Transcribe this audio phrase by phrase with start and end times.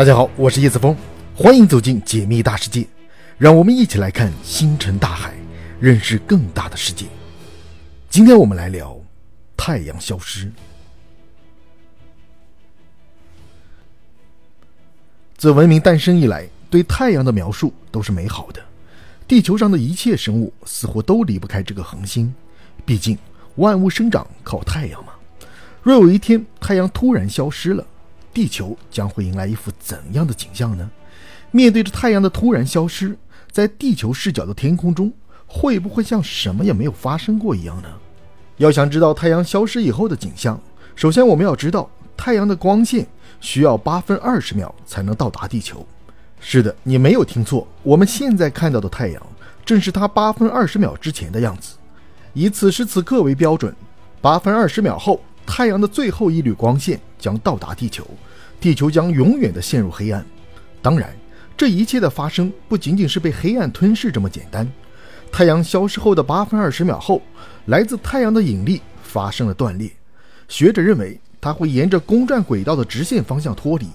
[0.00, 0.96] 大家好，我是叶子峰，
[1.36, 2.86] 欢迎走进解密大世界，
[3.36, 5.34] 让我们一起来看星辰大海，
[5.78, 7.04] 认识更大的世界。
[8.08, 8.98] 今天我们来聊
[9.58, 10.50] 太阳消失。
[15.36, 18.62] 自文明诞生以来，对太阳的描述都是美好的。
[19.28, 22.34] 地球上的一切生物似乎都离不开这个恒星，
[22.86, 23.18] 毕竟
[23.56, 25.12] 万物生长靠太阳嘛。
[25.82, 27.86] 若有一天太阳突然消失了，
[28.32, 30.88] 地球将会迎来一幅怎样的景象呢？
[31.50, 33.16] 面对着太阳的突然消失，
[33.50, 35.12] 在地球视角的天空中，
[35.46, 37.88] 会不会像什么也没有发生过一样呢？
[38.58, 40.60] 要想知道太阳消失以后的景象，
[40.94, 43.06] 首先我们要知道太阳的光线
[43.40, 45.84] 需要八分二十秒才能到达地球。
[46.38, 49.22] 是的，你没有听错，我们现在看到的太阳
[49.64, 51.76] 正是它八分二十秒之前的样子。
[52.32, 53.74] 以此时此刻为标准，
[54.20, 58.06] 八分二十秒后，太阳的最后一缕光线将到达地球，
[58.60, 60.24] 地球将永远的陷入黑暗。
[60.80, 61.12] 当然，
[61.56, 64.66] 这一切的发生不仅仅是被黑暗吞噬这么简单。
[65.32, 67.20] 太阳消失后的八分二十秒后，
[67.66, 69.90] 来自太阳的引力发生了断裂。
[70.46, 73.88] 学者认为，它会沿着公转轨道的直线方向脱离。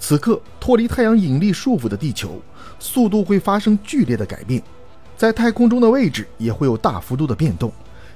[0.00, 2.42] 此刻，脱离太阳引力束缚的地球，
[2.80, 4.60] 速度会发生剧烈的改变，
[5.16, 7.72] 在太空中的位置也会有大幅度的变动，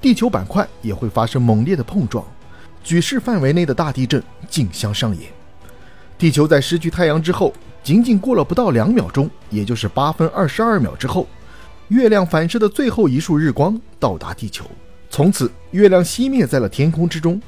[0.00, 2.24] 地球板块也会发生猛烈的碰撞，
[2.84, 5.28] 举世范围内的大地震竞相上演。
[6.18, 11.26] 地球在失去太阳之后，仅仅过了不到两秒钟，也就是八分二十二秒之后，
[11.88, 14.64] 月亮反射的最后一束日光到达地球，
[15.10, 17.40] 从此月亮熄灭在了天空之中。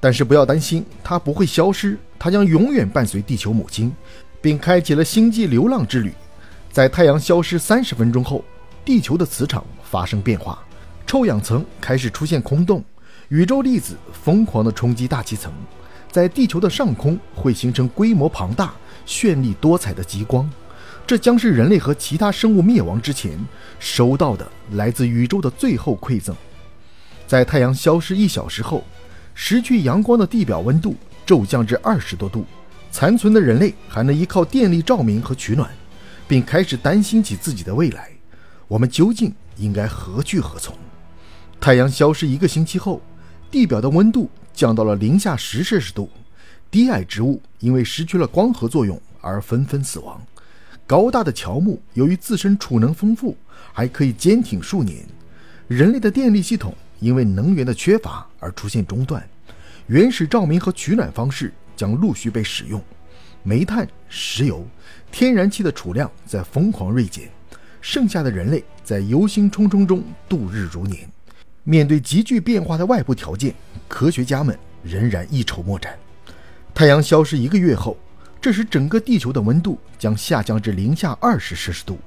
[0.00, 3.90] 但是不要担心，它不会消失，它将永远伴随地球母亲，
[4.40, 6.12] 并开启了星际流浪之旅。
[6.70, 8.44] 在太阳消失三十分钟后，
[8.84, 10.62] 地球的磁场发生变化，
[11.06, 12.84] 臭氧层开始出现空洞，
[13.28, 15.52] 宇宙粒子疯狂地冲击大气层，
[16.10, 18.74] 在地球的上空会形成规模庞大、
[19.06, 20.48] 绚丽多彩的极光。
[21.06, 23.38] 这将是人类和其他生物灭亡之前
[23.78, 26.34] 收到的来自宇宙的最后馈赠。
[27.26, 28.84] 在太阳消失一小时后。
[29.36, 30.94] 失去阳光的地表温度
[31.26, 32.46] 骤降至二十多度，
[32.92, 35.68] 残存的人类还能依靠电力照明和取暖，
[36.28, 38.10] 并开始担心起自己的未来。
[38.68, 40.78] 我们究竟应该何去何从？
[41.60, 43.02] 太阳消失一个星期后，
[43.54, 46.10] 地表的温度降到了零下十摄氏度，
[46.72, 50.20] 低矮植物因为失去了光合作用而纷纷死亡。
[50.88, 53.36] 高大的乔木由于自身储能丰富，
[53.72, 55.06] 还可以坚挺数年。
[55.68, 56.74] 人类的电力系统。
[57.00, 59.22] 因为能源的缺乏而出现中断，
[59.88, 62.82] 原始照明和取暖方式将陆续被使用，
[63.42, 64.66] 煤炭、石油、
[65.12, 67.28] 天然气的储量在疯狂锐减，
[67.82, 71.06] 剩下的人类在忧心忡忡中度日如年。
[71.66, 73.54] 面对急剧变化的外部条件，
[73.88, 75.98] 科学家们仍然一筹莫展。
[76.74, 77.96] 太阳消失一个月后，
[78.38, 81.98] 这时整个地球的温度将下降至零下二十摄氏度，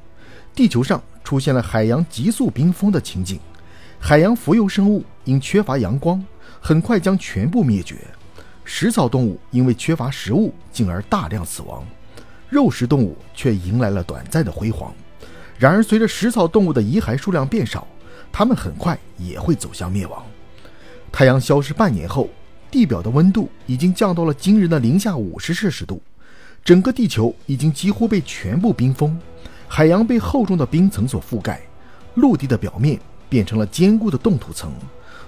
[0.53, 3.39] 地球上出现了海洋急速冰封的情景。
[3.99, 6.23] 海洋浮游生物因缺乏阳光，
[6.59, 7.95] 很快将全部灭绝；
[8.63, 11.81] 食草动物因为缺乏食物，进而大量死亡；
[12.47, 14.93] 肉食动物却迎来了短暂的辉煌。
[15.57, 17.87] 然而，随着食草动物的遗骸数量变少，
[18.31, 20.23] 它们很快也会走向灭亡。
[21.11, 22.29] 太阳消失半年后，
[22.71, 26.01] 地表的温度已经降到了惊人的零下五十摄氏度，
[26.63, 29.19] 整个地球已经几乎被全部冰封，
[29.67, 31.61] 海洋被厚重的冰层所覆盖，
[32.15, 32.99] 陆地的表面。
[33.29, 34.71] 变成了坚固的冻土层，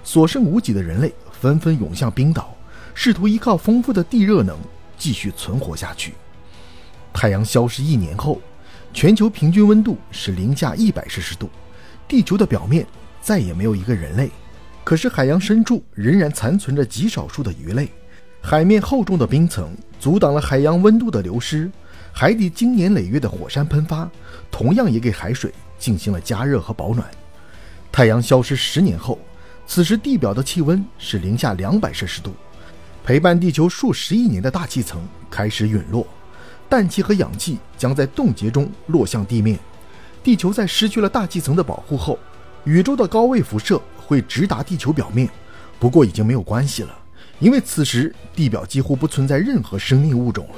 [0.02, 2.56] 所剩无几的人类纷纷涌向冰岛，
[2.94, 4.58] 试图依靠丰富的地热能
[4.96, 6.14] 继续存活下去。
[7.12, 8.40] 太阳消失一年后，
[8.94, 11.50] 全球平均温度是零下一百摄氏度，
[12.10, 12.84] 地球的表面
[13.22, 14.28] 再也没有一个人类。
[14.82, 17.88] 可是海洋深处仍然残存着极少数的鱼类，
[18.42, 21.70] 海面厚重的冰层阻挡了海洋温度的流失，
[22.12, 24.10] 海底经年累月的火山喷发，
[24.50, 27.06] 同样也给海水进行了加热和保暖。
[27.92, 29.16] 太阳消失十年后，
[29.64, 32.34] 此时地表的气温是零下两百摄氏度，
[33.04, 36.04] 陪伴地球数十亿年的大气层开始陨落，
[36.68, 39.56] 氮气和氧气将在冻结中落向地面。
[40.22, 42.18] 地球在失去了大气层的保护后，
[42.64, 45.28] 宇宙的高位辐射会直达地球表面。
[45.78, 46.98] 不过已经没有关系了，
[47.38, 50.56] 因为此时地表几乎不存在任何生命物种了。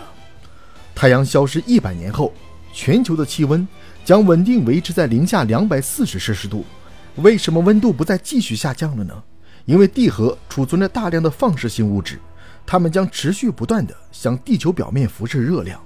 [0.95, 2.33] 太阳消失一百年后，
[2.73, 3.67] 全球的气温
[4.05, 6.65] 将稳定维持在零下两百四十摄氏度。
[7.17, 9.23] 为什么温度不再继续下降了呢？
[9.65, 12.19] 因为地核储存着大量的放射性物质，
[12.67, 15.81] 它们将持续不断地向地球表面辐射热量。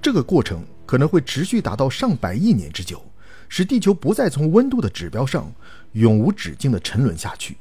[0.00, 3.02] 这个过程可能会持续达到上百亿年之久，
[3.48, 5.52] 使地球不再从温度的指标上
[5.92, 7.56] 永无止境地沉沦下去，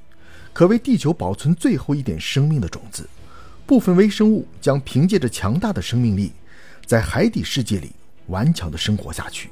[0.53, 3.07] 可为地球保存最后一点生命的种子。
[3.65, 6.31] 部分微生物将凭借着强大的生命力，
[6.85, 7.91] 在海底世界里
[8.27, 9.49] 顽强地生活下去。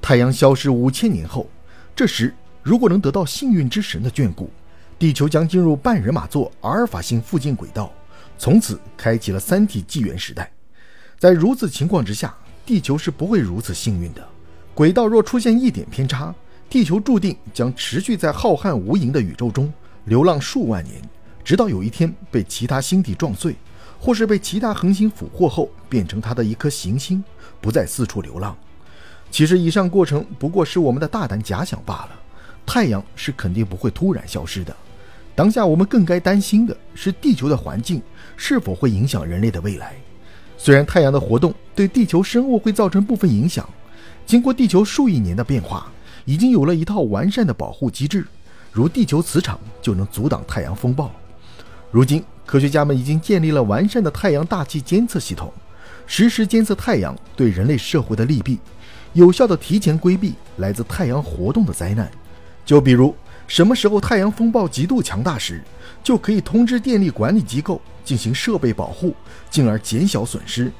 [0.00, 1.50] 太阳消失五千年后，
[1.96, 4.50] 这时如果能得到幸运之神的眷顾，
[4.98, 7.92] 地球将进入半人马座阿尔法星附近轨道，
[8.38, 10.50] 从此开启了三体纪元时代。
[11.18, 14.28] 在如此情况之下，地球是不会如此幸运的。
[14.74, 16.34] 轨道若出现一点偏差，
[16.68, 19.72] 地球注定将持续在浩瀚无垠的宇宙中
[20.06, 21.00] 流浪数万年，
[21.44, 23.54] 直到有一天被其他星体撞碎，
[24.00, 27.22] 或是被其他恒星俘获后变成它的一颗行星，
[27.60, 28.56] 不再四处流浪。
[29.30, 32.10] 其实，以上过程不过是我们的大胆假想罢了。
[32.66, 34.74] 太阳是肯定不会突然消失的。
[35.36, 38.02] 当下我们更该担心的是地球的环境
[38.36, 39.94] 是否会影响人类的未来。
[40.56, 43.68] 虽然太阳的活动对地球生物会造成部分影响，
[44.26, 45.90] 经过地球数亿年的变化，
[46.24, 48.26] 已经有了一套完善的保护机制，
[48.72, 51.12] 如地球磁场就能阻挡太阳风暴。
[51.90, 55.52] 如今，科学家们已经建立了完善的太阳大气监测系统，
[56.06, 58.58] 实时监测太阳对人类社会的利弊，
[59.12, 62.10] 有效地提前规避来自太阳活动的灾难。
[62.64, 63.14] 就比如，
[63.46, 65.62] 什么时候太阳风暴极度强大时，
[66.02, 69.14] 就可以通知电力管理机构进行设备保护，
[69.50, 70.72] 进而减小损失。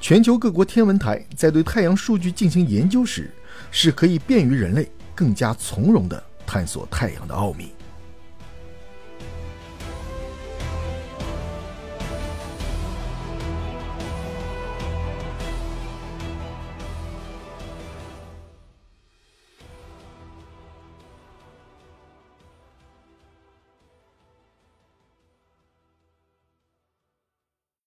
[0.00, 3.30] 全球各国天文台在对太阳数据进行研究时，
[3.70, 7.72] 是可以便于人类更加从容地探索太阳的奥秘。